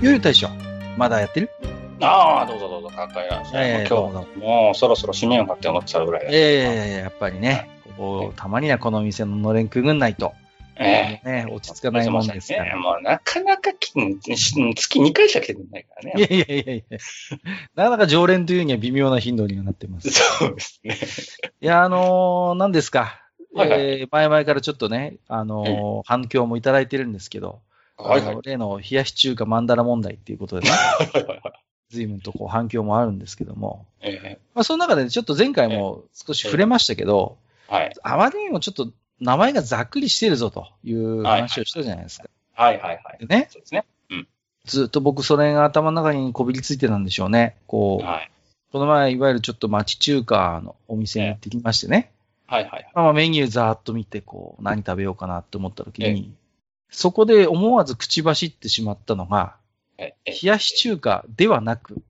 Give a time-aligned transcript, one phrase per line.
[0.00, 0.48] ゆう大将、
[0.96, 1.50] まだやってる？
[2.00, 3.42] ああ、どうぞどうぞ、かっこいいな。
[3.42, 6.30] いやいや今日、もうそろそろ締めようかって思ってたぐらいだ。
[6.30, 10.32] いやいやっぱりね、こうたまにはこの店ののれんくぐんないと、
[10.76, 12.76] ええね、落ち着かないもんですかね、ら。
[12.78, 13.88] もうなかなかき
[14.36, 16.12] し月2回しか来てくれないからね。
[16.16, 16.98] いやいやいやいや、
[17.74, 20.10] なかなか常連というには微妙な頻度にはなってます。
[20.10, 20.96] そうですね。
[21.60, 23.20] いや、あのー、何ですか？
[23.54, 27.62] はいはいえー前々からちょっとね、あのー反響もいただいてるんですけど、
[27.98, 28.42] はいはいあの。
[28.42, 31.40] 例の冷やし中華マンダラ問題っていうことでね、 はいはいはい。
[31.90, 37.38] 随分とこう反響もあるんですけども、えまあ、その中でちょっと前回も少し触れましたけど、
[37.70, 37.94] えはい。
[38.02, 42.28] あまりにもちょっと名前がざっくりしてるぞという話をしたじゃないですか。
[42.54, 43.26] はいはいはい。
[43.26, 43.84] でね、そうですね。
[44.68, 47.56] ずっと僕それが頭の中にこびりついてたんでしょうね。
[47.66, 48.30] こう、はい。
[48.70, 52.12] この前いわゆるちょっと町中華のお店に行ってきましてね。
[52.46, 52.90] はいはいはい。
[52.94, 56.34] まあ、メニューざーっと見て、こう、何食べようかなって思った時えに、
[56.90, 59.56] そこで思わず口走ってしまったのが、
[59.98, 62.02] ええ冷やし中華ではなく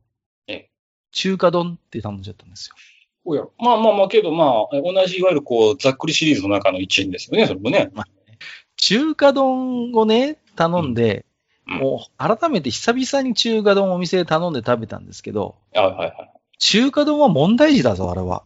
[0.47, 0.69] え、
[1.13, 2.77] 中華丼って頼んじゃったんですよ。
[3.25, 3.45] おや。
[3.59, 7.91] まあまあまあ、けどまあ、同じいわゆるこう、ざっくりシリーズの中の一員ですよね、それもね。
[8.77, 11.29] 中華丼をね、頼んで、うん
[11.69, 16.31] もう改めて久々に中華丼をお店で頼んで食べたんですけど、はいはいはい。
[16.57, 18.45] 中華丼は問題児だぞ、あれは。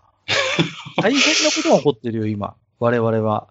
[1.01, 2.57] 大変なことが起こってるよ、今。
[2.81, 3.47] 我々は。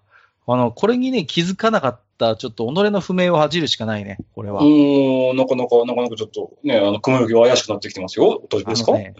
[0.54, 4.62] あの、これにね、気づかなかった、ちょっと己の不明を恥じるしかないね、これは。
[4.62, 8.42] うーん、なかなか、なかなかちょっとね、あの、雲行きが怪しくなってきてますよ。
[8.50, 9.14] 大丈夫ですか、ね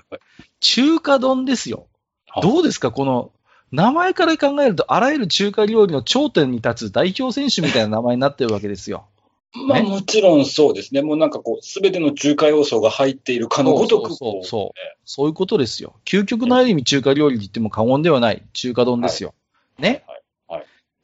[0.60, 1.88] 中華丼ですよ。
[2.28, 2.92] はいどうですか？
[2.92, 3.32] この、
[3.72, 9.06] 名前から考えると、あらゆる中華料理の頂点に立つ代表選手みたいな名前になってるわけですよ。
[9.68, 11.02] まあねもちろんそうですね。
[11.02, 15.96] もうなんかこう、すべての中華要素が入っているかのごとく、そうそうそういうことですよ。
[16.06, 19.34] 究極のある意味中華料理と言っても過言ではない中華丼ですよ。
[19.78, 20.04] ね。
[20.08, 20.21] はい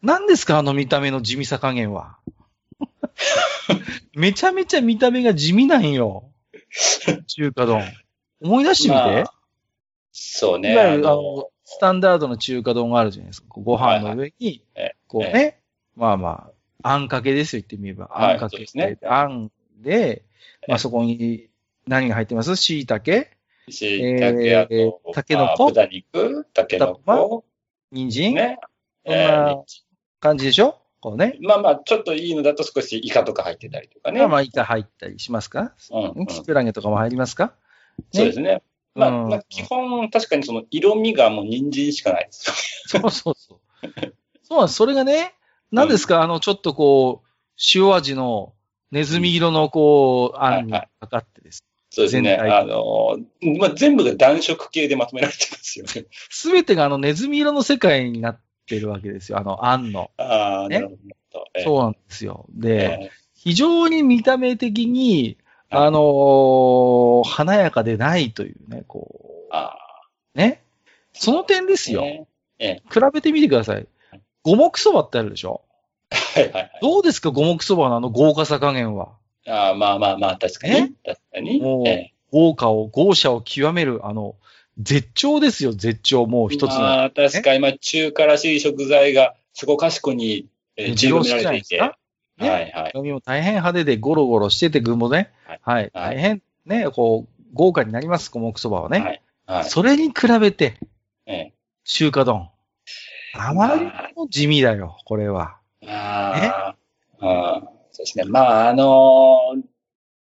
[0.02, 2.18] 何ですかあの見た目の地味さ加減は？
[4.13, 6.30] めちゃめちゃ見た目が地味なんよ。
[7.28, 7.81] 中華丼。
[8.41, 9.02] 思い出してみて。
[9.02, 9.34] まあ
[10.12, 10.74] そうね。
[10.74, 13.47] いわゆる、ああのの、スタンダードの中華丼があるじゃないですか。
[13.52, 15.59] ご飯の上に、えこうね、
[15.96, 16.50] まあま
[16.84, 18.07] あ、あんかけですよ、言ってみれば。
[18.07, 20.24] はいあんかけそうですねあんで、
[20.68, 21.50] まあえそこに
[21.88, 22.56] 何が入ってます？
[22.56, 23.28] 椎茸
[23.69, 27.46] しえーいたけ、あと、タケノコまあ豚肉、たけのこ、
[27.91, 28.57] 人参、ね。
[29.06, 29.63] えー
[30.27, 30.77] 感じでしょ？
[30.99, 31.38] こうね。
[31.41, 34.19] まあまあ、ちょっといいのだと少しイカとか入ってたりとかね。
[34.19, 35.73] まあまあ、イカ入ったりしますか？
[35.91, 37.53] うんうんキクラゲとかも入りますか？
[38.11, 38.61] そうですね。
[38.95, 42.51] まあ、うんまあ、基本、確かにその色味がもう人参しかないです。
[42.88, 43.59] そうそうそう。
[44.43, 44.67] そう。
[44.67, 45.35] それがね、
[45.71, 47.27] 何ですか、あの、ちょっとこう、
[47.75, 48.53] 塩味の
[48.91, 51.63] ネズミ色のこう、あんにかかってです。
[51.91, 52.35] そうですね。
[52.38, 53.17] あの、
[53.59, 56.05] まあ、全部が暖色系でまとめられてますよね。
[56.29, 59.39] すべてがあのネズミ色の世界になってるわけですよ。
[59.39, 60.11] あの、あんの。
[60.17, 60.75] ああ、ね？
[60.75, 61.45] なるほど。
[61.55, 62.45] えーそうなんですよ。
[62.50, 65.38] で、え非常に見た目的に、
[65.69, 69.75] はいあのー華やかでないというね、こーあ
[70.35, 70.61] う、ね？
[71.13, 72.01] その点ですーよ。
[72.01, 72.27] ね
[72.59, 73.88] え比べてみてください。
[74.44, 75.61] 五目そばってあるでしょ？
[76.11, 76.72] ーはいはいはい。
[76.81, 77.31] どうですか？
[77.31, 79.09] 五目そばのあの豪華さ加減は。
[79.45, 80.94] あーまあまあまあ、確かに。
[81.06, 81.59] 確かに。
[81.61, 84.35] もうえ豪華を、豪奢を極める、あの、
[84.79, 86.25] 絶頂ですよ、絶頂。
[86.27, 86.81] もうー一つの。
[86.81, 91.93] まあ、確かに、まあ、中華らしい食材が、そこかしこに、えー、散り込められてない
[92.39, 92.91] はいはい。
[92.93, 95.31] 色味も大変派手でゴロゴロしてて具もね。
[95.47, 95.91] はいはい。
[95.93, 98.99] 大変ね、こう、豪華になります、五目そばはね。
[98.99, 99.21] はい。
[99.47, 99.63] はい。
[99.65, 100.77] それに比べて、
[101.25, 102.49] え中華丼。
[103.33, 105.57] あまりにも地味だよ、これは。
[105.81, 108.25] ーあーあー、そうですね。
[108.25, 109.62] まあ、あのー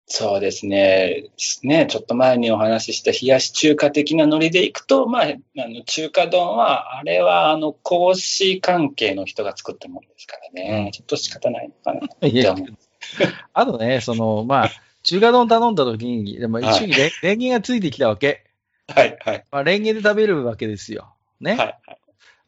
[0.08, 1.24] そうですね。
[1.64, 5.26] ね、ちょっと前にお話しした冷やし中華的なノリでいくと、まあ、あ
[5.56, 10.90] の中華丼は、あれは、あの、講師関係の人が作ったものですからね。
[10.94, 12.08] ちょっと仕方ないのかな。
[12.28, 12.68] いやでも
[13.52, 14.70] あとね、その、まあ、
[15.02, 18.44] 中華丼頼んだ時に、でも一緒にレレンゲがついてきたわけ。
[18.88, 19.44] はい、はい。
[19.50, 21.14] まあ、レンゲで食べるわけですよ。
[21.40, 21.52] ね。
[21.52, 21.98] はい、はい。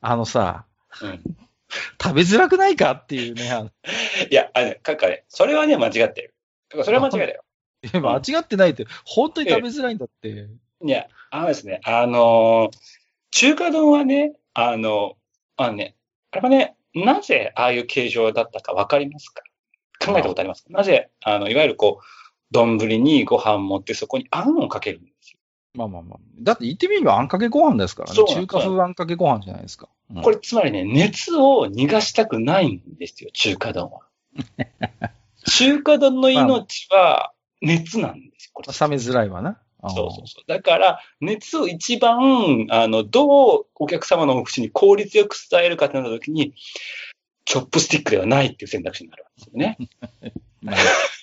[0.00, 0.64] あのさ、
[1.02, 1.22] うん
[2.02, 3.70] 食べづらくないかっていうね。
[4.30, 6.34] いや、あの、かかね、それはね、間違ってる。
[6.82, 7.42] それは間違いだよ。
[7.82, 10.48] いや間違ってないって、本当に食べづらいんだって。
[10.84, 12.78] いや、あのですね、あのー
[13.30, 15.16] 中華丼はね、あの、
[15.58, 15.94] あのね、
[16.30, 19.42] あれはね、なぜああいう形状だったかわかりますか？
[20.04, 20.64] 考えたことあります？
[20.64, 22.04] かなぜ、あの、いわゆるこう、
[22.50, 25.38] 丼にご飯持ってそこにあんをかけるんですよ？
[25.74, 26.18] まあまあまあ。
[26.40, 28.16] だって言ってみればあんかけご飯ですからね。
[28.16, 29.88] 中華風あんかけご飯じゃないですか。
[30.10, 34.00] うんこれつまりね、熱を逃がしたくないんですよ、中華丼は。
[35.46, 38.68] 中華丼の命は熱なんですよ、これ。
[38.68, 39.60] 冷めづらいわな。
[39.82, 40.44] そうそうそう。
[40.48, 46.54] だから、熱を一番、あの、どうお客様のお口に効率よく伝えるかってなった時に、
[47.44, 49.78] チョップスティックではないっていう選択肢になるわけですよね。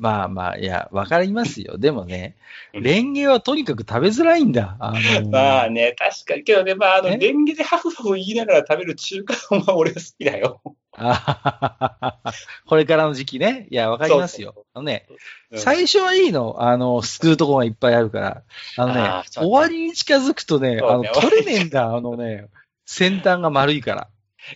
[0.00, 1.76] まあ、まあまあ、いや、わかりますよ。
[1.78, 2.36] でもね、
[2.74, 4.76] うんレンゲはとにかく食べづらいんだ。
[4.78, 6.44] あのまあね、確かに。
[6.44, 7.18] けどね、まあ、あの、え？
[7.18, 10.60] レンゲでハフハフ言いながら食べる中華丼は俺は好きだよ。
[10.92, 12.34] あははは
[12.66, 13.66] これからの時期ね。
[13.70, 14.66] いや、わかりますよ。
[14.74, 15.06] あのね、
[15.50, 16.56] うん最初はいいの。
[16.60, 18.42] あの、救うとこがいっぱいあるから。
[18.76, 21.92] あのねあー、そう終わりに近づくとね、あの、取れねえんだ。
[21.92, 22.46] あのね、
[22.86, 24.08] 先端が丸いから。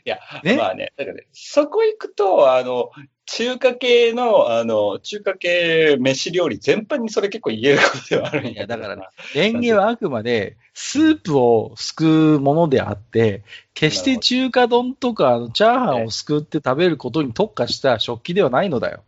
[0.04, 0.56] いや、ね？
[0.56, 2.90] まあね、だからね、そこ行くと、あの、
[3.26, 9.08] 中華系の、あの、中華系飯料理全般にそれ結構言えることではあるんやだからねね。
[9.34, 13.42] レンゲはあくまで、スープをすくうものであって、
[13.72, 19.02] 決して中華丼とか、チャーハンをすくって食べることに特化した食器ではないのだよ。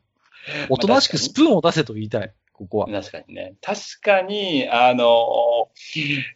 [0.69, 2.87] おとなしくスプーンを出せと言いたい、ここは。
[2.87, 3.55] 確かにね。
[3.61, 5.69] 確かに、あの、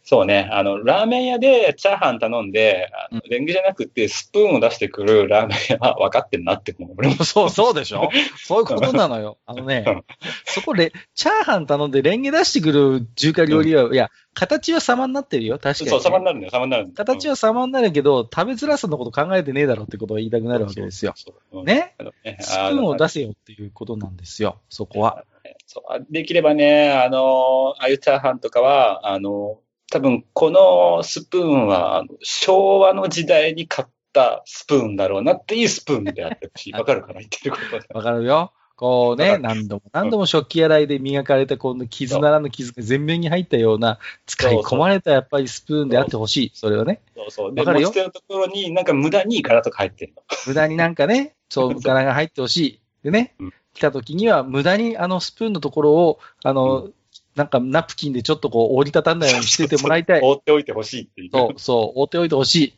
[0.03, 6.95] そうね、あの、ラーメン屋でチャーハン頼んで、あのレンゲじゃなくてスプーンを出してくるラーメン屋は分かってんなって思う。
[6.97, 8.09] 俺もそう、そうでしょ？
[8.37, 9.39] そういうことなのよ。
[9.47, 10.03] あのねうん、
[10.45, 15.89] そこで、チャーハン頼んでレンゲ出してくる中華料理は、いや、形は様になってるよ、確かに。
[15.89, 16.95] そう、様になるんだよ、様になるんだよ。
[16.95, 21.13] 形は様になるけど、食べづらさのこと考えてねえだろってことを言いたくなるわけですよ。
[21.15, 21.35] そう。
[21.51, 21.95] そうね？
[22.39, 25.25] スプーンを出せよっていうことなんですよ、そこは。
[25.67, 29.59] そうできればね、あの、ああいうチャーハンとかは、あの、
[29.91, 36.73] 多分このスプーンは昭和の時代に買ったスプーンだろうなっていうスプーンであってほしい。
[36.73, 37.15] わかるかな？
[37.15, 37.57] 言ってるこ
[37.91, 37.97] と。
[37.97, 38.53] わかるよ。
[38.81, 46.51] こうね、何度も何度も食器洗いで磨かれたこの傷ならぬ傷が全面に入ったような、使い込まれたやっぱりスプーンであってほしい。
[46.55, 46.99] それはね。
[47.15, 47.53] そうそう。
[47.53, 50.23] で、わかるよ持ち手のところになんか無駄に柄とか入ってるの。
[50.47, 52.79] 無駄になんかね、 そう、柄が入ってほしい。
[53.03, 56.89] でねうん、来た時には無駄にあのスプーンのところを、あの、
[57.35, 60.21] なんかナプキンでちょっとこう折りたたんだようにしててもらいたい。
[60.25, 61.29] 放っておいてほしいっていう。
[61.31, 62.73] そう、そう、追っておいてほしい。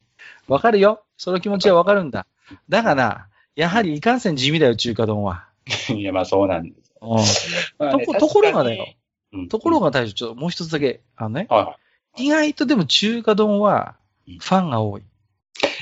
[0.50, 1.02] わかるよ。
[1.16, 2.26] その気持ちはわかるんだ。
[2.68, 5.53] だがな、やはりいかんせん地味だよ、中華丼は。
[5.96, 6.94] いや、まあそうなんです。
[7.02, 7.10] うん
[7.78, 8.88] まあねとこところがだよ。
[9.34, 11.78] うんところが大将、ちょっともう一つだけ、あのね、は
[12.18, 13.96] 意外とでも中華丼は
[14.28, 15.02] うんファンが多い。
[15.02, 15.04] い。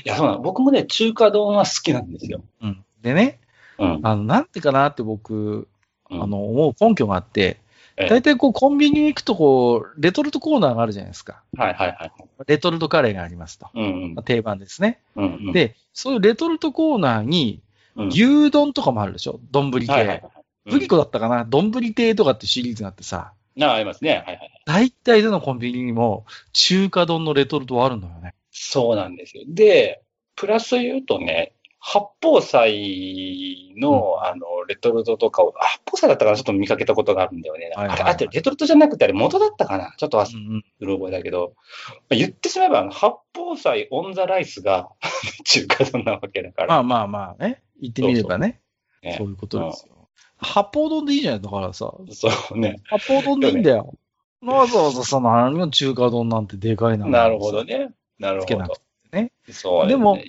[0.04, 0.40] いや、そうなの。
[0.40, 2.42] 僕もね、中華丼は好きなんですよ。
[2.60, 2.84] うん。
[3.02, 3.40] でね、
[3.78, 4.00] うん。
[4.02, 5.68] あの、なんてかなって僕、
[6.10, 7.58] うんあの、思う根拠があって、
[7.96, 11.42] ええ大体こうコンビニに行くとこう、レトルトコーナーがあるじゃないですか。
[11.56, 12.12] はいはいはい。
[12.46, 13.68] レトルトカレーがありますと。
[13.74, 15.00] うんうんまあ、定番ですね。
[15.14, 15.52] うんうん。
[15.52, 17.60] で、そういうレトルトコーナーに、
[17.96, 19.40] うん、牛丼とかもあるでしょ？
[19.50, 19.86] 丼系。
[19.86, 20.30] はいはいはい。
[20.64, 21.44] ブリコだったかな？
[21.44, 24.24] 丼亭とかってシリーズがあってさ、うんあありますね。
[24.26, 24.62] はいはい。
[24.64, 28.34] 大体どのコンビニにも中華丼のレトルトはあるんだよね。
[28.50, 29.44] そうなんですよ。
[29.46, 30.00] で、
[30.36, 31.52] プラス言うとね、
[31.84, 37.72] 八宝菜の、あの、レトルトとかを、八宝菜だったからちょっと見かけたことがあるんだよね。
[37.74, 39.92] はいはいはいあれ、あとレトルトじゃなくてあれ元だったかな？
[39.98, 40.64] ちょっと忘うんうん。
[40.78, 41.54] れる覚えだけど、
[41.88, 44.90] まあ言ってしまえば、八宝菜オンザライスが
[45.44, 46.68] 中華丼なわけだから。
[46.68, 47.62] まあまあまあね。
[47.80, 48.60] 言ってみればね。
[49.02, 50.08] ねそういうことですよ。
[50.36, 51.92] 八宝丼でいいじゃないだからさ。
[52.12, 52.76] そうね。
[52.84, 53.92] 八宝丼でいいんだよ。
[54.40, 57.06] わざわざその何の中華丼なんてでかいな。
[57.06, 57.64] なるほど。
[57.64, 57.90] ね。
[58.20, 58.74] なるほつけなくど。
[58.76, 58.82] て
[59.22, 59.32] ね。
[59.50, 60.24] そうでもね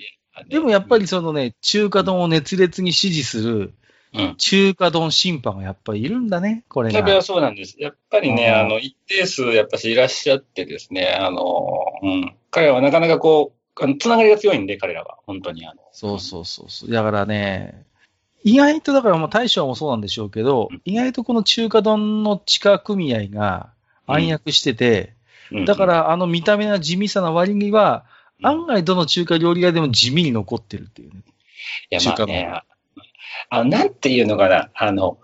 [0.48, 3.74] でもやっぱりそのね、中華丼を熱烈に支持する
[4.14, 4.36] うん。
[4.38, 7.22] 中華丼審判がやっぱりいるんだね、これが。
[7.22, 7.76] そうなんです。
[7.80, 11.68] やっぱりね、うんあの、一定数やっぱしいらっしゃってですね、あの、
[12.04, 12.36] うん。
[12.52, 15.18] 彼らはなかなかこう、あのつながりが強いんで、彼らは。
[15.26, 15.66] 本当に。
[15.66, 16.92] あのそうそうそうそう。
[16.92, 17.86] だからね、
[18.44, 23.70] 意外とだからもう大将もそうなんでしょうけどうん、意外とこの中華丼の地下組合が
[24.06, 25.14] 暗躍してて、
[25.52, 31.22] うんだか、らあの見た目な地味さの割には、うん案外どの中華料理屋でも地味に残ってるっていうね。
[31.92, 32.62] いや、中華まあね、
[33.50, 35.20] あの、なんていうのかな、あの、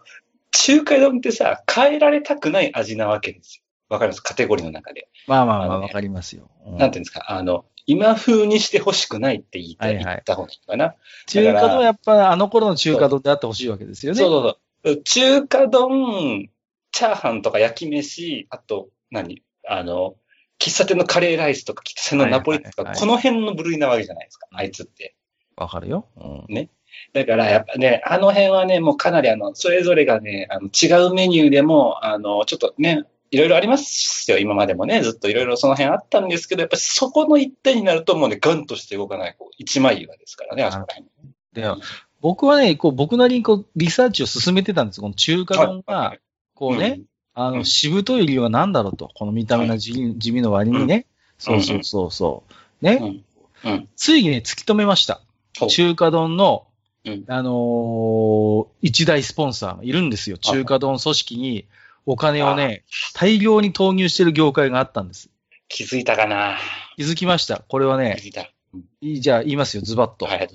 [0.51, 3.63] 中華丼ってさ、変えられたくない味なわけですよ。
[3.89, 4.21] わかります？
[4.21, 5.07] カテゴリーの中で。
[5.27, 6.49] まあまあまあ、わかりますよ。
[6.65, 10.95] うんなんていうんですか、あの、今風にしてほしくないって言いた、はいはい言った方がいいのかな。
[11.25, 14.19] 中華丼はやっぱあの頃の中華丼であってほしいわけですよね。
[14.19, 15.03] そうそうそう。
[15.03, 16.49] 中華丼、
[16.91, 19.41] チャーハンとか焼き飯、あと、何？
[19.67, 20.15] あの、
[20.59, 25.15] 喫茶店のカレーライスとか、喫茶店のナポリとか、この辺の部類なわけじゃないですか、あいつって。
[25.55, 26.07] わかるよ。
[26.17, 26.69] うん。
[27.13, 41.77] だから、やっぱね、あの辺はね、もうかなりあの、それぞれがね、あの違うメニューでも、あの、ちょっとね、いろいろありますよ、今までもね、ずっといろいろその辺あったんですけど、やっぱりそこの一点になるともうね、ガンとして動かない、こう、一枚岩ですからね、あそこら辺。
[41.77, 41.85] で
[42.21, 44.99] 僕はね、こう僕なりにこうリサーチを進めてたんです。
[44.99, 46.17] この中華丼はが、
[46.53, 46.99] こうね、
[47.41, 49.11] あの、しぶとい理由は何だろうと。
[49.15, 51.05] この見た目の地味地味の割にね。
[51.37, 52.43] そうそうそうそ
[52.81, 52.85] う。
[52.85, 53.23] ね。
[53.95, 55.21] ついにね、突き止めました。
[55.69, 56.65] 中華丼の、
[57.05, 60.37] うんあのー一大スポンサーがいるんですよ。
[60.37, 61.65] 中華丼組織に
[62.05, 65.29] お金をね、大量に投入してる業界があったんです。
[65.69, 66.57] 気づいたかな
[66.97, 67.63] 気づきました。
[67.69, 68.49] これは気ね、づいた。
[69.01, 70.25] じゃあ言いますよ、ズバッと。
[70.25, 70.53] はい、ど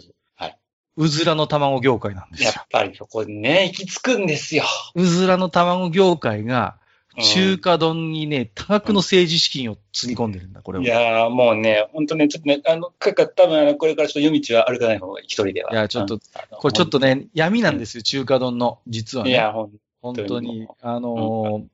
[0.96, 2.52] うずらの卵業界なんですよ。
[2.54, 4.64] やっぱりそこにね、行き着くんですよ。
[4.94, 6.84] うずらの卵業界が、うん
[7.22, 10.84] 中華丼にね、多額の政治資金を積み込んでるんだ、これは。
[10.84, 15.72] いやーもうね、本当ね、ちょっとね、あの、かか、多分これからちょっと夜道は歩かない方が一人では。
[15.72, 16.18] いやちょっと
[16.50, 18.80] これちょっとね、闇なんですよ、中華丼の。
[18.88, 19.30] 実はね。
[19.30, 19.70] いや、ほん
[20.02, 20.66] 本当に。
[20.82, 21.64] あのー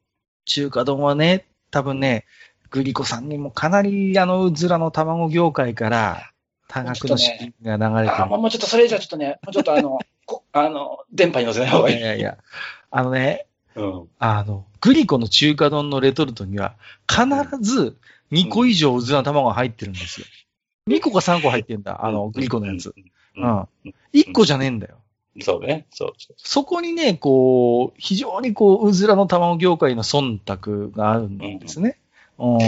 [0.47, 2.27] 中華丼はね、多分ね、
[2.71, 6.30] グリコさんにもかなり、あの、うずらの卵業界から、
[6.71, 11.95] 多額の資金が流れてあもうもうちょっとそれ以上ちょっとね、もうちょっとあの、 こあの、電波に乗せない方がる。
[11.95, 12.01] いい。
[12.01, 12.39] いやいや、
[12.93, 14.09] あのね、うん。
[14.21, 16.77] あの、グリコの中華丼のレトルトには、
[17.09, 17.25] 必
[17.61, 17.97] ず
[18.31, 20.27] 2個以上うずらの卵が入ってるんですよ。
[20.89, 22.91] 2個か3個入ってんだ、あの、グリコのやつ。
[22.91, 22.95] う。
[23.37, 23.69] うんん。
[24.13, 24.99] 1個じゃねえんだよ。
[25.41, 25.87] そうね。
[25.91, 26.37] そうそう。
[26.37, 31.99] そこにね、こう、非常にこう、うずらの卵業界の忖度があるんですね。
[32.39, 32.59] うん。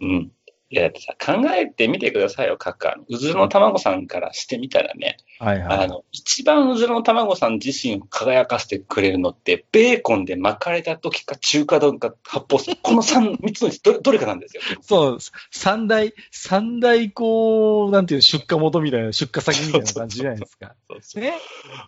[0.00, 0.32] うん。
[0.70, 2.96] いや、だってさ、考えてみてくださいよ、各家。
[3.08, 5.84] うずらの卵さんからしてみたらね、はいはい。
[5.84, 14.62] あの、一番うずらの卵さん自身を輝かせてくれるのって、ベーコンで巻かれた時か中華丼か発泡酒、 この三三つのうちどれどれかなんですよ。
[14.82, 15.18] そう、
[15.50, 20.74] 三大、三大、こう、なんていうの出荷元みたいな、出荷先みたいな感じじゃないですか。
[20.88, 21.32] そうそうね。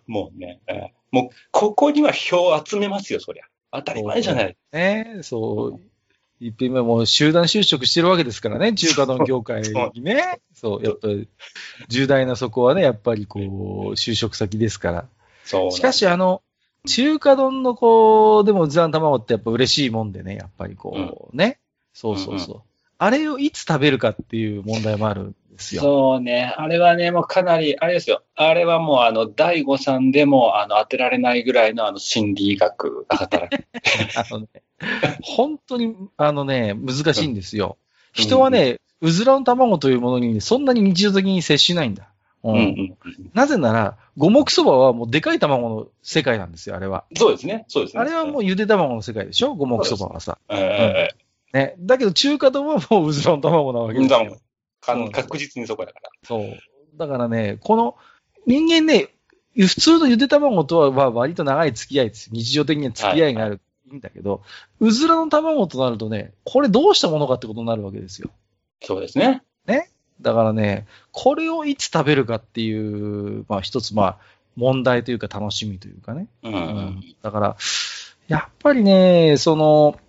[0.07, 3.43] もうね、うんもう、ここには票を集めますよ、そりゃ。
[3.71, 4.57] 当たり前じゃない。
[4.71, 5.19] ね。
[5.21, 5.90] そう。
[6.41, 9.61] 一品目もう集団就職してるわけですからね、中華丼業界
[9.93, 10.41] にね。
[10.55, 11.29] そう、やっぱり、
[11.87, 15.05] 重大なそこはね、やっぱりこう、就職先ですから。
[15.43, 16.41] そうしかし、あの、
[16.87, 21.59] 中華丼のこう、でもうずらの卵ってやっぱ嬉しいもんでね、やっぱりこう、ね。
[21.93, 22.70] そうそうそう。
[23.03, 25.81] あれをいつ食べるかっていう問題もあるんですよ。
[25.81, 26.53] そうね。
[26.55, 28.21] あれはね、もうかなり、あれですよ。
[28.35, 33.65] あれはもう、あの、第五さんでも、あの、当てられないぐらいの、あの、心理学が働く。
[34.15, 34.47] あのね、
[35.23, 37.77] 本当に、あのね、難しいんですよ。
[38.13, 42.07] 人はね、うずらの卵というものに、そんなに日常的に接しないんだ。
[42.43, 42.97] うんうんうん。
[43.33, 47.05] なぜなら、五目そばはもうでかい卵の世界なんですよ、あれは。
[47.15, 47.65] そうですね。
[47.67, 48.01] そうですね。
[48.01, 49.55] あれはもうゆで卵の世界でしょ？
[49.55, 50.37] 五目そばはさ。
[51.53, 51.75] ね。
[51.79, 54.17] だけど中華丼はもううずらの卵なわけですよ。
[54.21, 56.09] えだもん確実にそこだから。
[56.23, 56.57] そう。
[56.97, 57.95] だからね、この、
[58.47, 59.09] 人間ね、
[59.55, 62.29] 普通のゆで卵とはまあ割と長い付き合いです。
[62.31, 63.61] 日常的には付き合いがある。
[63.87, 64.41] いいんだけど、
[64.79, 68.29] うずらの卵となるとね、これどうしたものかってことになるわけですよ。
[68.81, 69.43] そうですね。
[70.21, 74.17] だからね、これをいつ食べるかっていう、まあ一つまあ
[74.55, 76.27] 問題というか楽しみというかね。
[76.43, 76.53] うん。
[76.53, 77.57] うんだから、
[78.27, 79.99] やっぱりね、その、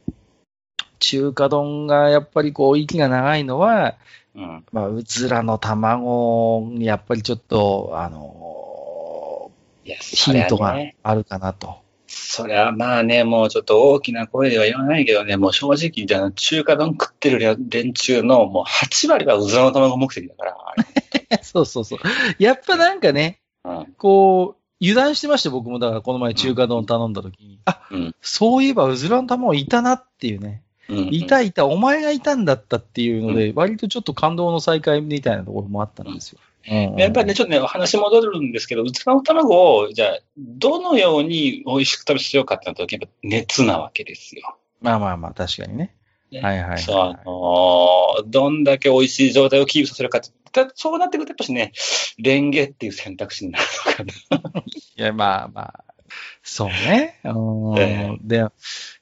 [1.02, 3.96] 中華丼がやっぱりこう息が長いのは、
[4.34, 4.64] うん。
[4.72, 9.50] まあ、うずらの卵にやっぱりちょっと、あの
[9.84, 10.96] いや、ヒントがね。
[11.02, 11.80] あるかなと。
[12.06, 20.56] そりゃまあね、もうちょっと大きな声では言わないけどね、もう正直、あ中華丼食ってる連中のもう8割はうずらの卵目的だから。
[21.42, 21.98] そうそうそう。
[22.38, 23.86] やっぱなんかね、うん。
[23.98, 25.78] こう、油断してました、僕も。
[25.78, 27.60] だからこの前中華丼頼んだ時に。
[27.64, 28.14] あ、うん。
[28.20, 30.62] そういえばうずらの卵いたなっていうね。
[30.92, 31.08] うん。
[31.14, 36.38] いたいた、お前がいたんだったっていうので、割とちょっと感動の再会みたいなところもあったんですよ。
[36.38, 36.52] うん
[36.96, 44.56] やっぱりね、ちょっとね、お話戻るんですけど、うずらの卵を、じゃあ、どのように美味しく食べしようかってなった時、やっぱ熱なわけですよ。
[44.80, 45.92] まあまあまあ、確かにね。
[46.30, 51.72] ねはいはいはいそう、あのーどんだけ美味しい状態をキープさせるかって、だそうなってくると、やっぱしね、
[52.18, 54.62] レンゲっていう選択肢になるのかな。
[54.62, 55.84] いや、まあまあ、
[56.42, 57.20] そうね。
[57.24, 58.44] うんえで、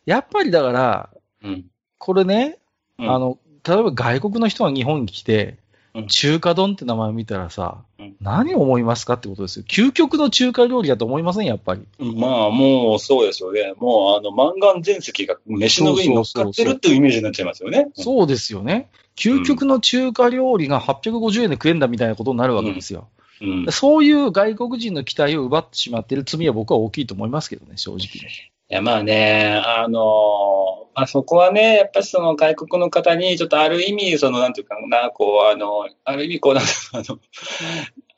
[0.07, 1.11] やっぱりだから、
[1.43, 1.70] うん。
[2.01, 2.59] これね、
[2.99, 3.39] うんあの、
[3.69, 5.59] 例えば外国の人が日本に来て、
[5.95, 9.65] うん中華丼って名前を見たらさ、うん何を思いますかってことですよ。
[9.69, 11.47] 究極の中華料理だと思いません？
[11.47, 11.83] やっぱり。
[11.99, 13.75] まあ、もうそうですよね。
[13.77, 17.89] もう、あの、マンガン全石が飯の上に乗っかってるっていうイメージになっちゃいますよね。
[17.95, 18.89] そうですよね。
[19.17, 23.09] 究極の中華料理が850円で食えんだみたいなことになるわけですよ。
[23.41, 23.67] うん。
[23.73, 28.53] そういう外国人の期待を奪ってしまっている罪は僕は大きいと思いますけどね、正直ね。
[28.71, 30.60] いや、まあね、あの
[31.03, 37.13] あそこはね、やっぱりその外国の方に、ちょっとある意味、その、なんていうかな、こう、あの、ある意味、こう、なんていうか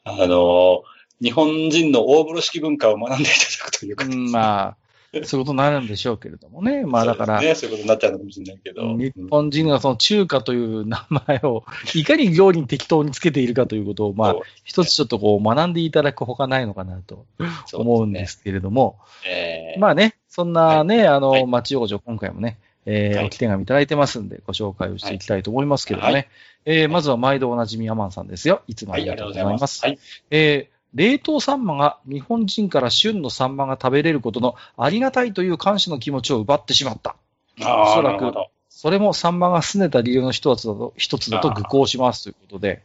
[0.04, 0.82] あの、あの、
[1.22, 4.76] 日本人の大風呂敷文化を学んでいただくというか、うん、まあ、
[5.24, 6.86] そういうことになるんでしょうけれどもね。
[6.86, 8.96] まあだから、そうね、そういうことになっちゃうのかもしれないけど。
[8.96, 17.26] 日本人がその中華という名前をいかに料理に適当につけているかということを、まあ一つちょっとこう学んでいただくほかないのかなと
[17.74, 19.80] 思うんですけれども、えー。
[19.80, 21.46] まあね、そんなね、あの、はい。
[21.46, 26.14] 町王女、今回もね、えーはいお手紙いただいてますんで、ご紹介をしていきたいと思いますけれどもね。
[26.14, 26.28] はい
[26.64, 28.62] えーまずは毎度おなじみアマンさんですよ。
[28.68, 29.84] いつもあはい、りがとうございます。
[29.84, 29.98] はい。
[30.30, 37.16] えー冷凍サンマが日本人から旬のサンマが食べれることのありがたいという感謝の気持ちを奪ってしまった。
[37.62, 38.30] ああ、おそらく。
[38.68, 42.82] それもサンマが拗ねた理由の一つだと、一つだと愚行しますということで。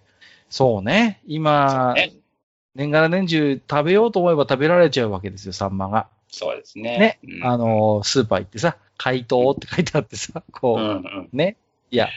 [0.50, 1.22] そうね。
[1.27, 2.13] 今、ね
[2.75, 6.08] 年がら年中食べようと思えば食べられちゃうわけですよ、サンマが。
[6.29, 6.98] そうですね。
[6.98, 7.19] ね。
[7.24, 10.93] うんあの、スーパー行ってさ、解凍って書いてあってさ、こう、うんう
[11.24, 11.29] ん。
[11.31, 11.57] ね。
[11.91, 12.10] いや、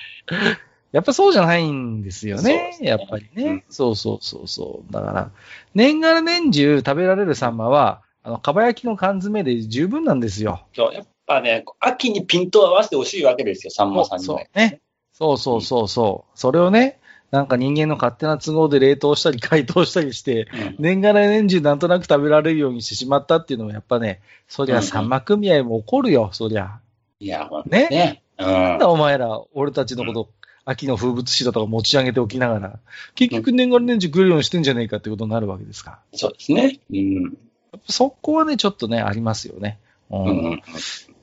[0.92, 2.76] やっぱそうじゃないんですよね。
[2.80, 4.92] ねやっぱりね、うんそうそうそうそう。
[4.92, 5.30] だから、
[5.74, 10.66] 年がら年中食べられるサンマは、あの、かば焼きの缶詰で十分なんですよ。
[10.74, 14.38] そう、やっぱね、秋にピントを合わせてほしいわけですよ、さんまさんには。
[14.38, 14.80] そうね。
[15.12, 16.38] そうそうそうそう。
[16.38, 17.00] それをね、
[17.30, 26.80] なんか人間の勝手な都合で冷凍したり解凍したりして、うん年がら年中なんとなく食べられるようにしてしまったっていうのもやっぱね、そりゃうんうんサンマ組合も怒るよ、そりゃ。
[27.20, 27.88] いや、ほんとね？
[27.90, 28.22] ね。
[28.38, 30.30] うんなんだお前ら、俺たちのこと、
[30.64, 32.78] 秋の風物詩だとか持ち上げておきながら、
[33.14, 35.99] 結局年がら年中食えるようにしてんじゃねえかってことになるわけですから。
[36.14, 36.80] そうですね。
[36.90, 37.38] うん。
[37.88, 39.78] そこはね、ちょっとね、ありますよね。
[40.10, 40.62] うんうんうん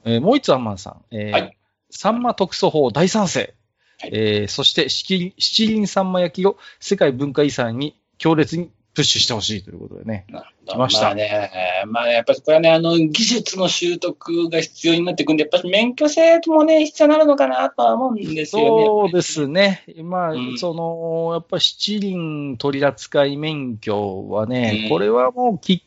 [0.05, 1.01] えーもう一つアンマンさん。
[1.11, 1.57] えーはい
[1.89, 3.53] サンマ特措法大賛成。
[3.99, 10.25] はいえーそして七輪、七輪サンマ焼きを世界文化遺産に強烈にプッシュしてほしいということでね。
[10.65, 11.51] 来ましたあね、
[11.85, 18.85] まあね、やっぱりこれはね、あの、技術の習得が必要になってくるんで、やっぱり免許制もね、必要になるのかなとは思うんですよね。
[18.87, 19.83] そうですね。
[20.01, 25.86] まあ、うんその、やっぱ七輪取扱免許はね、うんこれはもうき、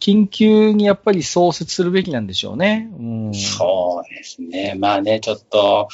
[0.00, 2.90] 緊急にやっぱり創設するべきなんでしょうね。
[2.98, 3.34] うん。
[3.34, 4.74] そうですね。
[4.78, 5.86] まあね、ちょっと、やっ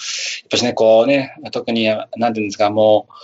[0.50, 1.85] ぱしね、こうね、特に、
[2.16, 3.14] なんていうんですか、もう、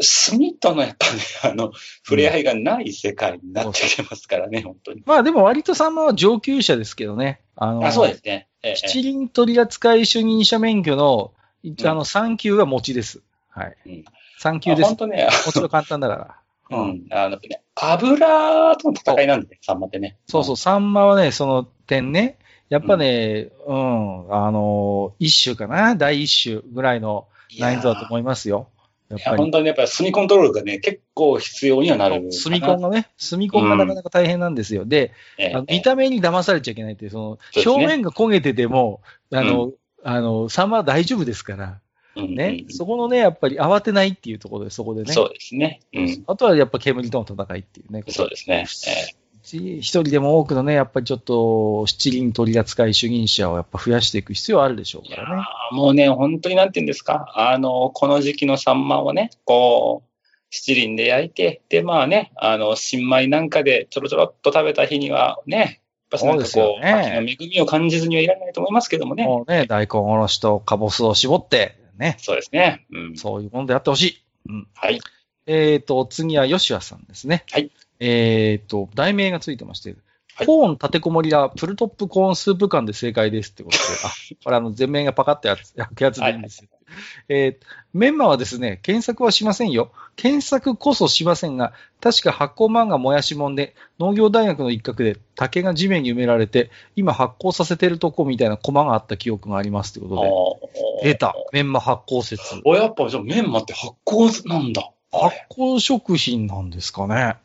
[0.00, 1.72] 炭とのやっぱね、 あの、
[2.04, 5.02] 触れ合いがない世界になってきてますからね、本当に。
[5.06, 7.40] まあでも割とサンマは上級者ですけどね。
[7.56, 8.48] あの、あ、そうですね。
[8.62, 11.32] ええ七輪取扱主任者免許の、
[11.64, 13.22] んあの、3級が持ちです。
[13.50, 13.76] はい。
[13.86, 14.04] うん
[14.42, 14.82] 3級です。
[14.82, 16.36] 本当ね、もちろん簡単だから。
[16.76, 16.86] う。
[16.86, 20.16] ん、あのね、油との戦いなんで、サンマってね。
[20.26, 27.26] そうそう、サンマはね、その点ね、やっぱね、うん、あの、一種かな第一種ぐらいの
[27.58, 28.68] 難易度だと思いますよ。
[29.10, 29.42] やっいや、ぱり。
[29.42, 32.32] 本当にやっぱり炭コントロールがね、結構必要にはなるかな。
[32.32, 34.84] 住み込んがね、住み込んがなかなか大変なんですよ。
[34.84, 39.72] で、ええあの見た目に騙されちゃいけないっていう、その、表面が焦げてても、あの、
[40.04, 41.74] あの、サンマは大丈夫ですから、うん
[42.16, 45.12] ね、うんそこのね、やっぱり慌てないっていうところで、そこでね。
[45.12, 45.80] そうですね。
[45.94, 46.24] うん。
[46.26, 48.04] あとはやっぱ煙との戦いっていうね。
[48.08, 48.66] そうですね。
[48.68, 55.44] え一人でも多くのね、やっぱりちょっと七輪取扱主任者をやっぱ増やしていく必要あるでしょうえからね。
[55.72, 57.32] もうね、本当になんて言うんですか。
[57.34, 60.12] あの、この時期のサンマをね、こう、
[60.50, 65.68] 七輪で焼いて、で、まあね、あの、新米なんかでちょろちょろっと食べた日にはね、やっ
[66.10, 69.24] ぱしなんかこう、そうですよね秋の恵みを感じずにはいられないと思いますけどもね。
[69.24, 72.86] もうね、大根おろしとかぼすを絞って、ね、そうですね。
[72.92, 73.16] うん。
[73.16, 74.22] そういうものであってほしい。
[74.48, 74.68] うん。
[74.74, 75.00] はい。
[75.46, 77.44] えっ、と、次は吉谷さんですね。
[77.50, 77.70] はい。
[78.00, 84.08] えっ、と、題名がついてまして、はいコーン立てこもりらプルトップコーンスープ缶で正解ですってことで、 あ、
[84.42, 86.70] これあの、全面がパカってやつ、焼くやつでいいんですよ。
[87.28, 89.92] えーメンマはですね、検索はしませんよ。
[90.16, 100.60] 検索こそしませんが、確か発酵漫画もやしもんで、農業大学の一角で竹が地面に埋められて、今発酵させてるとこみたいなコマがあった記憶がありますというこ
[101.02, 101.34] とで、出た。
[101.52, 102.62] メンマ発酵説。
[102.64, 104.90] お、やっぱじゃあメンマって発酵なんだ。
[105.12, 107.36] あ発酵食品なんですかね。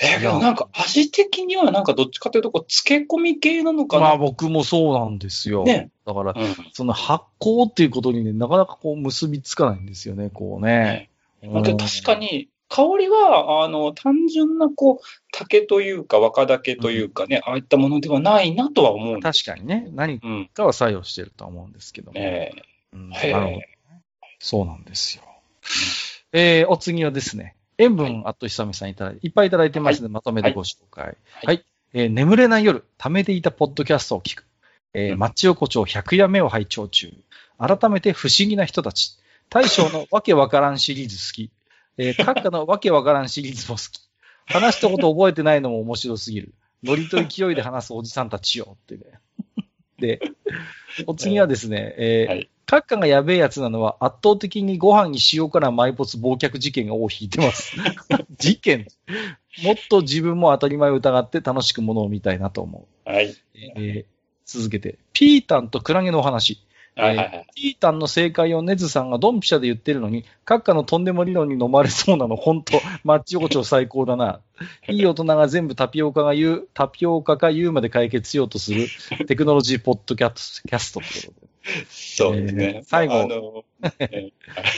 [0.00, 4.06] え、いやなんか味的にはなんかどっちかというとこう漬け込み系なのかな？
[4.06, 5.62] まあ僕もそうなんですよ。
[5.64, 5.90] ね。
[6.04, 6.56] だから、うん。
[6.72, 11.10] その発酵っていうことにね、なかなかこう結びつかないんですよね、こうね。
[11.46, 14.98] まあ確かに、香りは、あの、単純な、こう、
[15.30, 19.20] 竹というか、若竹というかね、ああいったものではないなとは思う。
[19.20, 20.50] 確かにね、何うん。
[20.52, 22.18] かは作用してるとは思うんですけども。
[22.18, 22.50] え
[22.92, 23.60] うんえなるほど。
[24.40, 25.22] そうなんですよ。
[26.32, 31.04] えー、お次はですね、塩分あっとひさめさんいただいて、いっぱいいただいてますので、まとめてご紹介。
[31.04, 31.16] はい。
[31.46, 31.64] はい
[31.96, 34.44] えー眠れない夜、貯めていたポッドキャストを聞く。
[34.94, 37.12] えー、うんマッチ横丁100夜目を拝聴中。
[37.58, 39.16] 改めて不思議な人たち。
[39.48, 41.50] 大将のわけわからんシリーズ好き。
[41.96, 44.00] えー、 閣下のわけわからんシリーズも好き。
[44.46, 46.54] 話したこと覚えてないのも面白すぎる。
[46.82, 48.76] ノリと勢いで話すおじさんたちよ。
[48.82, 49.04] ってね。
[50.06, 50.20] で、
[51.06, 57.76] お次はですね、えーはい閣下がやべえやつなのは圧倒的にご飯に塩辛埋没忘却事件が尾を引いてます。
[58.38, 58.86] 事件
[59.62, 63.10] もっと自分も当たり前を疑って楽しくものを見たいなと思う。
[63.10, 63.34] はい。
[63.54, 64.14] えー
[64.46, 66.62] 続けて、ピータンとクラゲのお話。
[66.96, 67.46] はいはいはい。
[67.54, 74.40] ティータンの正解をネズさんがドンピシャで言ってるのに、閣下のとんでも理論に飲まれそうなの、本当 マッチ横丁最高だな。
[74.88, 78.86] いい大人が全部タピオカが言う、タピオカか言うまで解決しようとする
[79.26, 81.54] テクノロジーポッドキャストキャストってことで。
[81.88, 82.72] そうですね。
[82.76, 83.64] えー最後も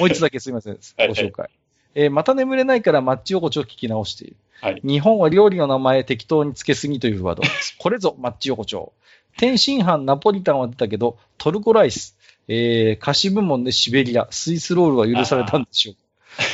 [0.06, 1.50] う一つだけすみません、ご紹介。
[1.94, 4.36] えーまた眠れないからマッチ横丁聞き直している。
[4.60, 4.80] はい。
[4.82, 7.42] 日本は料理の名前適当につけすぎというワード。
[7.78, 8.92] これぞマッチ横丁。
[9.38, 12.16] 天津飯、ナポリタンは出たけど、トルコライス、
[12.48, 16.00] えー、菓子部門でシベリア、スイスロールは許されたんでしょうか。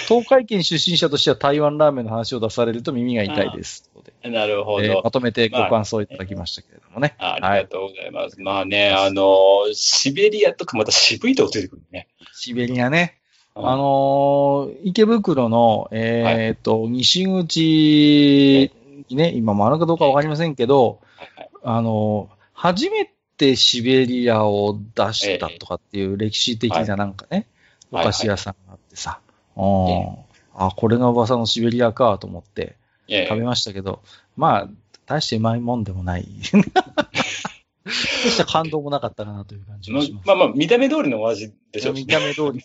[0.09, 3.91] 東海圏出身者としては台湾ラーメンの話を出されると耳が痛いです。
[4.25, 4.85] なるほど。
[4.85, 7.17] えーまとめてご感想いただきましたけれどもね。
[7.19, 8.41] あありがとうございます。
[8.41, 12.09] まあね、あの、シベリアとかまた渋いとこ出てくるね。
[12.33, 13.17] シベリアね。
[13.17, 13.23] うん
[13.69, 18.71] あのー池袋の、えーっと、西口
[19.11, 22.32] にね、今もあるかどうかわかりませんけど、はいはいあのー
[22.63, 27.47] 初めてシベリアを出したとかっていう歴史的ななんかね、はい
[27.95, 29.21] お菓子屋さんがあってさ、
[29.55, 30.17] うん
[30.55, 34.01] あ、これが噂のシベリアかと思って食べましたけど、
[34.35, 34.69] まあ、
[35.05, 36.27] 大してうまいもんでもない。
[37.85, 40.27] 大した感動もなかったかなという感じまがします。
[40.27, 41.93] まあまあ、見た目通りのお味でしょ。
[41.93, 42.65] 見た目通り、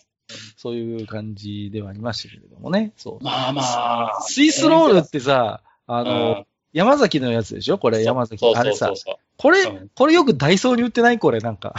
[0.56, 2.94] そういう感じではありましたけれどもね。
[2.96, 3.22] そう。
[3.22, 4.20] まあまあ。
[4.22, 6.46] スイスロールってさ、あの、うん
[6.78, 7.78] 山崎のやつでしょ？
[7.78, 8.44] これ、山崎。
[8.54, 8.92] あれさ
[9.36, 11.18] これうん、これよくダイソーに売ってない？
[11.18, 11.74] これ、なんか。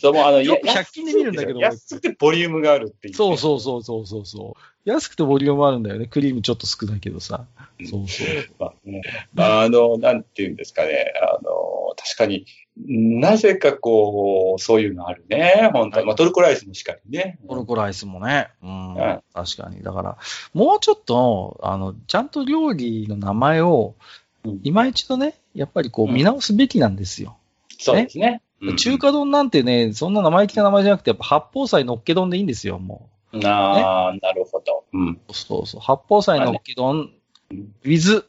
[0.00, 0.12] そう。
[0.12, 3.14] もうあの、よくや100均で見るんだけど安くてボリュームがあるっていう。
[3.14, 4.88] そうそうそうそうそうそう。
[4.88, 6.06] 安くてボリュームあるんだよね。
[6.06, 7.44] クリームちょっと少ないけどさ。
[7.80, 8.26] うんそうそう。
[8.58, 9.02] まあね、
[9.34, 11.12] まあ、あの、なんていうんですかね。
[11.22, 15.70] あの、確かになぜかこう、そういうのあるね。
[15.72, 16.06] 本当に。
[16.06, 17.38] まあ、トルコライスもしっかりね。
[17.48, 18.50] トルコライスもね。
[18.62, 18.94] うん。
[18.94, 19.82] うん確かに。
[19.82, 20.18] だから、
[20.54, 24.19] もうちょっと、あの、ちゃんと料理の名前をうん、
[24.62, 27.36] 今一度ね、やっぱりこううん見直すべきなんですよ。
[27.78, 28.42] そうですね。
[28.60, 34.84] うん中華丼なんてね、そんな生意気な名前じゃなくて、やっぱ八宝菜のっけ丼でいいんですよ、もなあ、なるほど。
[34.92, 35.20] うん。
[35.28, 35.32] う。
[35.32, 35.80] そうそう。
[35.80, 37.10] 八宝菜のっけ丼
[37.50, 38.24] うん、with、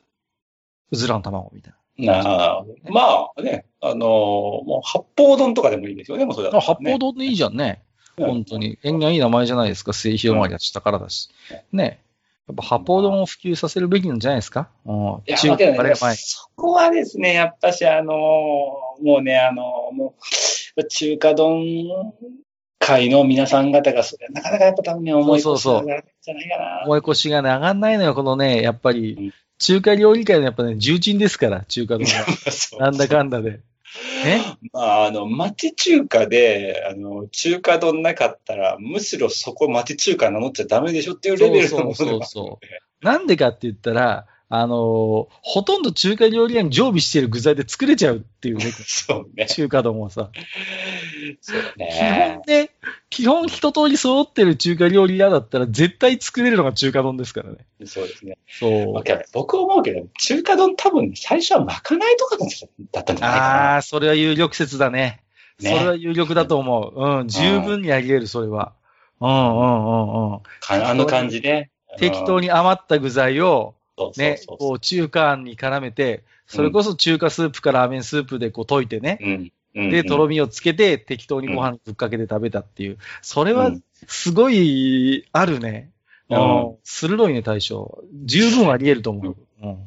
[0.91, 2.19] うずらの卵みたいな
[2.59, 7.83] あ、まあね、あのもう八宝丼とかでもいいですよね、もうそれだね八宝丼でいいじゃんね。
[7.85, 8.77] うん本当に。
[8.83, 9.93] 縁がいい名前じゃないですか。
[9.93, 11.29] 末広がりだし、らだし。
[11.71, 12.01] ね。
[12.51, 14.69] やっぱ八宝丼を普及させるべきなんじゃないですか？
[14.85, 14.95] うん。
[15.27, 16.15] いや、中だけどね華あれが前。
[16.15, 20.15] そこはですね、やっぱし、あのもうね、あのも
[20.77, 22.13] う、中華丼
[22.79, 26.81] 界の皆さん方が、それなかなかやっぱ多分ね、思いそうそうそう越しが上がるんじゃないかな。
[26.85, 32.25] 思い越しがね、上がんないのよ、このね、やっぱうりん、中華料理界のやっぱね、重鎮ですから、中華丼は。
[32.79, 33.59] なんだかんだで。
[34.23, 34.57] ね。
[34.73, 43.05] まあ、あの、町中華で、あの、中華丼なかったら、むしろそこ町中華名乗っちゃダメでしょっていうレベルのものそうそうがそう。
[43.05, 49.45] なんでかって言ったら、あのーほとんど中華料理屋に常備している具材で作れちゃうっていうね、 そうね。
[49.45, 50.29] 中華丼はさ。
[51.39, 52.53] そう基ね本。
[52.53, 52.70] ね、
[53.09, 57.57] 基本一通り揃ってる中華料理屋だったら絶対作れるのが中華丼ですからね。
[57.85, 58.37] そうですね。
[58.47, 59.03] そうまあ。
[59.33, 62.45] 僕思うけど、中華丼多分最初はまかないとかだ
[63.01, 63.73] ったんじゃないかな。
[63.73, 65.21] ああ、それは有力説だね。
[65.59, 67.19] ねそれは有力だと思う。
[67.19, 68.73] うん、十分にあり得る、それは。
[69.19, 69.89] うんうんう
[70.19, 70.39] んうん。
[70.59, 71.69] かあの感じね。
[71.97, 72.47] 適当に。
[72.47, 73.75] に余った具材を、
[74.17, 79.51] ね、こう中華に絡めて、それこそ中華スープかラーメンスープでこう溶いてね、うん。
[79.75, 82.97] うんで、とろみをつけて適当にご飯ぶっかけて食べたっていう。
[83.21, 85.91] それはうんすごいあるね。
[86.29, 88.03] うんあの鋭いね、対象。
[88.25, 89.35] 十分あり得ると思う。
[89.63, 89.77] うん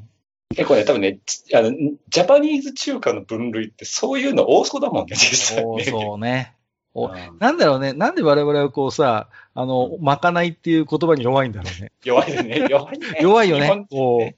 [0.50, 1.72] 結構ね、多分ね、ちあの、
[2.08, 5.84] ジャパニーズ中華の分類ってそういうの多そうだもんね、実際そうね。
[5.84, 6.54] そうね。
[6.94, 7.92] おうんなんだろうね。
[7.92, 11.90] なんで我々はこうさ、あの、まかないっていう言葉に弱いんだろうね。
[12.04, 13.18] 弱いよね、弱いね。
[13.20, 13.86] 弱いよね日本。
[13.86, 14.34] 人こう。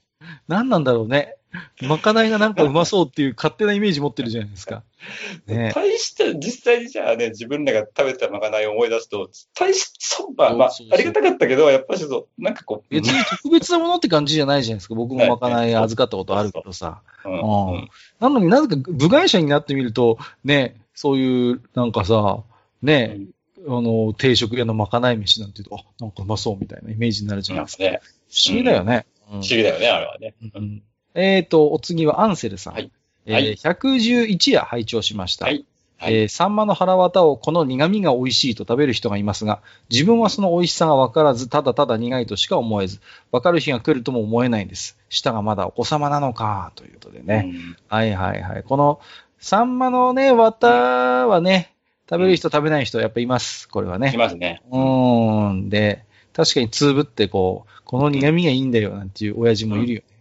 [0.47, 1.35] なんなんだろうね。
[1.81, 4.83] まかないがなんかうまそうっていう勝手なイメージ持ってるじゃないですか。
[5.47, 14.95] ね大して、実際にじゃあね、自分らが食べたまかないを思い出すと、大し、そう、まあ、まあそうそうそうありがたかったけど、やっぱりちょっと、なんかこう、別に特別なものって感じじゃないじゃないですか。
[14.95, 17.01] 僕もまかない預かったことあるけどさ。
[17.25, 22.43] うんうんうんなのになぜか部外者になってみると、ね、そういう、なんかさ、
[22.81, 23.19] ね、
[23.67, 27.83] あの、定食屋のまかない飯なんて言うと、あ、なんかうまそうみたいなイメージになるじゃないですか。
[27.83, 29.05] 不思議だよね。
[29.05, 30.35] うん不思議だよね、あれはね。
[30.55, 32.73] うんえっ、と、お次はアンセルさん。
[32.73, 32.91] はい
[33.25, 35.45] えーはい111夜拝聴しました。
[35.45, 35.65] はい
[35.99, 42.99] はいえーサンマの腹渡をこの苦味が美味しいと食べる人がいますが、自分はその美味しさが分からず、ただただ苦いとしか思えず、
[43.31, 44.97] 分かる日が来るとも思えないんです。
[45.09, 47.51] 舌がまだお子様なのか、ということでね。
[47.53, 48.63] うんはいはいはい。
[48.63, 49.01] この、
[49.39, 51.73] サンマのね、綿はね、
[52.09, 53.67] 食べる人食べない人やっぱいます。
[53.67, 54.17] これはねい。
[54.17, 54.61] ますね。
[54.71, 55.69] うーん。
[55.69, 60.05] で、確かにつぶってこう、この苦味がいいんだよなんていう親父もいるよね。
[60.07, 60.16] こう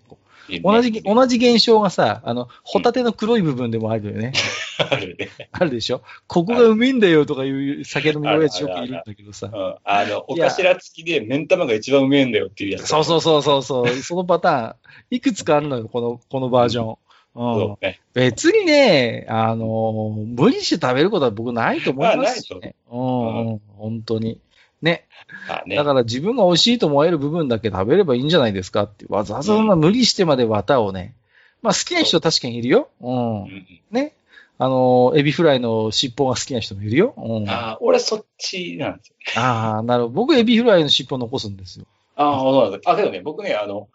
[0.63, 4.33] 同じ、同じ現象がさ、あの、ホタテの黒い部分でもあるよね。
[4.91, 5.29] あるね。
[5.53, 6.03] あるでしょ？
[6.27, 9.51] ここがうめえんだよとかいう酒飲み親父よくいるんだけどさ。
[9.53, 9.75] うん。
[9.85, 12.87] あの、お頭付きで、目ん玉が一番うめえんだよっていうやつ。
[12.87, 13.89] そうそうそうそうそう。
[14.03, 14.75] そのパターン、
[15.11, 16.97] いくつかあるのよ、この、このバージョン。
[17.35, 17.77] うん。
[17.81, 18.01] ね。
[18.15, 22.75] 別にね、あの、無理して食べることは僕ないと思いますしまあないね。
[22.91, 24.41] うん、うん、本当に。
[24.83, 25.07] ね。
[25.49, 25.85] まあねだ。
[25.85, 29.07] から自分が美味しいと思える部分だけ食べればいいんじゃないですかって。
[29.09, 31.15] わざわざそんな無理してまで綿をね。
[31.62, 32.89] まあ好きな人は確かにいるよ。
[33.01, 33.43] うん。
[33.43, 34.12] うんね。
[34.59, 37.15] あの、エビフライの尻尾が好きな人もいるよ。
[37.19, 37.49] うん。
[37.49, 39.15] あああ、俺そっちなんですよ。
[39.37, 40.15] あー、なるほど。
[40.15, 41.87] 僕エビフライの尻尾残すんですよ。
[42.17, 42.89] ああ、そうなんです。
[42.89, 43.89] あ、けどね、僕ね、あの、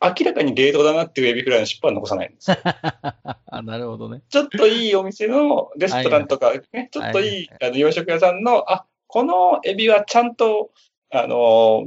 [0.00, 2.56] 明らかに冷凍だなっていうエビフライの尻尾は残さないんですよ。
[2.64, 4.22] あ なるほどね。
[4.28, 10.70] ちょっといいお店のレストランとか、ね、ちょっといいあの洋食屋さんの、あ、このエビはちゃんと、
[11.10, 11.86] あの、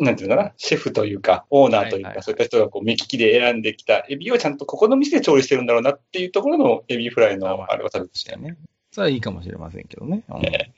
[0.00, 8.56] なんていうのかな、シェフというか、オーナーというか、はいはいはいそういった人がこう目利きで選んできたエビをちゃんとここの店で調理してるんだろうなっていうところのエビフライのあれを食べて確かにね。
[8.92, 10.22] それはいいかもしれませんけどね。
[10.28, 10.72] うんえ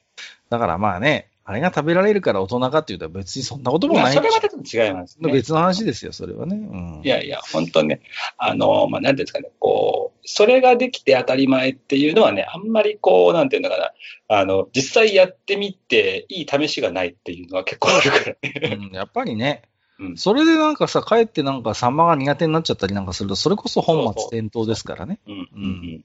[0.48, 5.33] だからまあね、あれが食べられるから大人かっていうと別にそんなこともまあ、ないそれはちょっと違いますね。
[5.33, 6.57] 別の話ですよ、それはね。
[6.57, 7.00] うん。
[7.03, 8.03] いやいや、本当ね、
[8.38, 13.92] あの、まあ、なんていうんですかね、こう、それができて当たり前っていうのはね、あんまりこう、なんていうのかな、
[14.29, 18.76] あの、実際やってみて、いい試しがないっていうのは結構あるからね。
[18.88, 19.62] うんやっぱりね、
[19.98, 20.16] うん。
[20.16, 25.20] それでなんかさ、かえってなんかサンマが苦手になっちゃったりなんかすると、それこそ本末転倒ですからね。
[25.26, 26.05] うん、うん、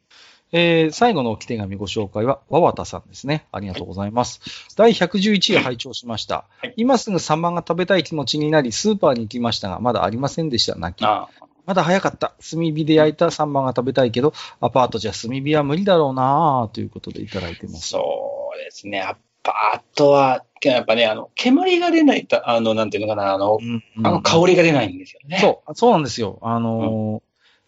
[0.52, 3.46] えー最後の置き手紙ご紹介は、和綿さんですね。
[3.52, 4.42] ありがとうございます。
[4.76, 6.46] 第111位拝聴しました。
[6.62, 10.76] はい今すぐサンマが食べたい気持ちになり、スーパーに行きましたが、まだありませんでした。
[10.76, 11.06] 泣き。
[11.06, 11.28] あ
[11.66, 12.36] まだ早かった。
[12.50, 17.90] 炭火で焼いたサンマが食べたいけど、アパートじゃ炭火は無理だろうなぁ、ということでいただいてます。
[17.90, 19.02] そうですね。
[19.02, 25.40] アパートは、やっぱね、あの、煙が出ないと、あの、なんていうのかな、あの、うんあの香りが出ないんですよね。
[25.40, 26.40] そう、そうなんですよ。
[26.42, 27.22] あのー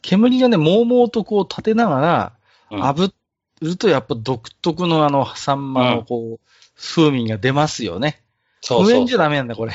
[0.04, 2.37] 煙がね、もうもうとこう立てながら、うん
[2.72, 3.14] 炙
[3.62, 8.22] るとやっぱ独特のあの、サンマのこう、風味が出ますよね。
[8.62, 9.74] そうそう無縁じゃダメなんだ、これ。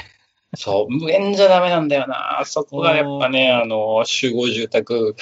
[0.55, 2.43] そう、無縁じゃダメなんだよな。
[2.45, 5.17] そこがやっぱね、あの、集合住宅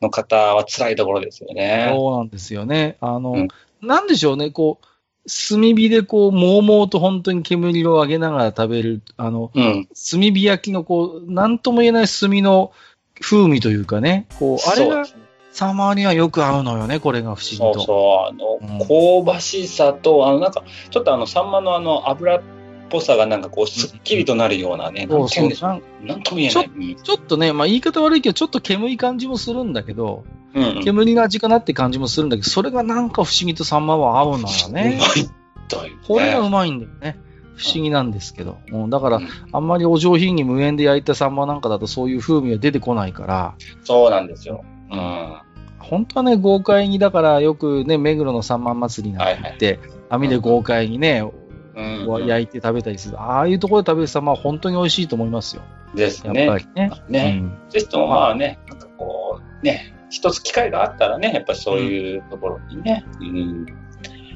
[0.00, 1.88] の方は辛いところですよね。
[1.94, 2.96] そうなんですよね。
[3.00, 3.48] あの、うん
[3.82, 4.86] なんでしょうね、こう、
[5.28, 9.88] 炭火でこう、もうもうと本当に煙を上げながら食べる、あの、うん。
[10.10, 12.72] 炭火焼きのこう、なんとも言えない炭の
[13.20, 15.14] 風味というかね、こう、あれがそ
[15.52, 17.80] うサンマにはよく合うのよね、これが不思議そうと。
[17.80, 22.42] そう、あの、うん香ばしさと、あの、なんか、ちょっとあの、サンマのあの、油っ
[22.88, 26.06] ぽさがなんかこう、すっきりとなるようなね、なんて言うんでしょう。
[26.06, 26.66] なんとも言えない。
[26.66, 30.84] うんちょっとね、まあ言い方悪いけど、ちょっと煙い感じもするんだけど、うんうん。
[30.84, 34.98] 煙の味かなって感じもするんだけど、それがなんか不思議とサンマは合うのようね。
[35.00, 35.30] まい
[35.68, 36.02] というね。
[36.06, 37.18] これがうまいんだよね。
[37.56, 38.58] 不思議なんですけど。
[38.70, 44.64] うん、だからう、んあんまりお上品に無塩で焼いたサンマなんかだとそういう風味が出てこないから、そうなんですよ。
[44.92, 45.36] うん。
[45.78, 51.42] 本当はね、豪快に、だからよくね、目黒の三万祭りなんて言って、網で豪快にね、うん
[51.74, 53.18] うん焼いて食べたりする。
[53.18, 55.62] ああいうところで食べるサンマは本当に美味しいと思いますよ。
[55.94, 56.58] ですやっぱね。
[56.58, 56.90] りね。
[57.08, 57.38] ね。
[57.40, 63.66] うんぜひともまあね、なんかこう、ね、一つ機会があったらね、やっぱりそういうところにね、うん、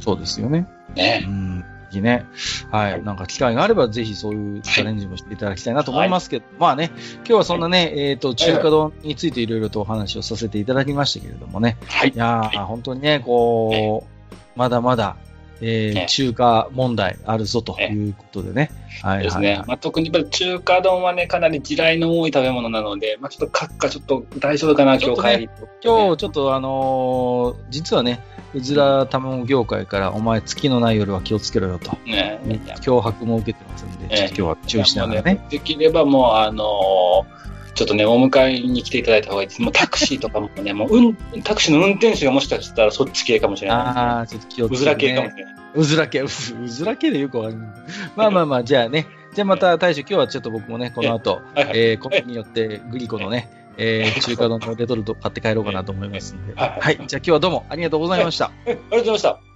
[0.00, 0.66] そうですよね。
[0.90, 1.64] うね、ん。
[1.92, 2.26] いいね。
[2.70, 3.02] はい。
[3.02, 11.76] なんか機会があれば、ぜひそういうチャレンジもしていただきたいなと思いますけど、まあね、今日はそんなね、えっ、と、中華丼についていろいろとお話をさせていただきましたけれどもね。
[11.86, 12.12] はいい。
[12.16, 15.16] やー、本当にね、こう、まだまだ、
[15.60, 18.70] えーね中華問題あるぞということでね。
[19.02, 19.38] はいです。
[19.38, 25.48] ねまあ、特に中華丼はね、かなり地雷の多い食べ物なので、まあ、ちょっと閣下ちょっと大丈夫かな、今日帰り。
[25.82, 28.22] 今日ちょっとあのー実はね、
[28.54, 32.40] うずら卵業界からお前月のない夜は気をつけろよと、ね、
[32.80, 35.46] 脅迫も受けてますんで、ええちょっと今日は注意しながらいやもうね。
[35.50, 37.05] できればもう、あのー
[37.76, 39.60] ちょっとね、お迎えに来ていただいた方がいいです。
[39.60, 43.84] もうタクシーとかもね、もう、うん、タクシーの運転手がもしかしたらそっち系かもしれないね。
[43.84, 44.76] ああ、ちょっと気をつけて、ね。
[44.76, 45.54] うずら系かもしれない。
[45.74, 46.28] うずら系、う
[46.68, 47.70] ずら系でよくわかんない。
[48.16, 49.06] まあまあまあ、じゃあね。
[49.34, 51.78] じゃあまた大将、今日はちょっと僕もね、この後、はいはい。
[51.78, 56.54] えー、コンビニによってグリコのね、えー、中華丼のレトルト買って帰ろうかなと思いますんで。
[56.54, 56.96] はい。
[56.96, 58.50] じゃあ今日はどうもありがとうございました。
[58.64, 59.55] えありがとうございました。